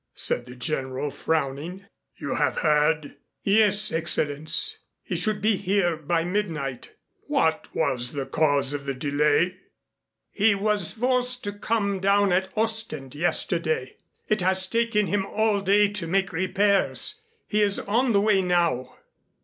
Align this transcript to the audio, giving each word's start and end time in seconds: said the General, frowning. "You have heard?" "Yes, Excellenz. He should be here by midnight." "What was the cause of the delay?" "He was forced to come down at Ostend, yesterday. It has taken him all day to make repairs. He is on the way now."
said 0.15 0.45
the 0.45 0.55
General, 0.55 1.11
frowning. 1.11 1.85
"You 2.15 2.33
have 2.33 2.57
heard?" 2.61 3.17
"Yes, 3.43 3.91
Excellenz. 3.91 4.79
He 5.03 5.15
should 5.15 5.43
be 5.43 5.57
here 5.57 5.95
by 5.95 6.23
midnight." 6.23 6.95
"What 7.27 7.67
was 7.75 8.13
the 8.13 8.25
cause 8.25 8.73
of 8.73 8.87
the 8.87 8.95
delay?" 8.95 9.57
"He 10.31 10.55
was 10.55 10.89
forced 10.93 11.43
to 11.43 11.53
come 11.53 11.99
down 11.99 12.33
at 12.33 12.49
Ostend, 12.57 13.13
yesterday. 13.13 13.97
It 14.27 14.41
has 14.41 14.65
taken 14.65 15.05
him 15.05 15.23
all 15.23 15.61
day 15.61 15.87
to 15.89 16.07
make 16.07 16.33
repairs. 16.33 17.21
He 17.45 17.61
is 17.61 17.77
on 17.77 18.11
the 18.11 18.21
way 18.21 18.41
now." 18.41 18.97